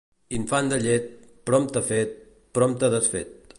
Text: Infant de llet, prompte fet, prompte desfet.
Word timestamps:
Infant 0.37 0.71
de 0.71 0.79
llet, 0.85 1.11
prompte 1.51 1.85
fet, 1.91 2.17
prompte 2.59 2.93
desfet. 2.97 3.41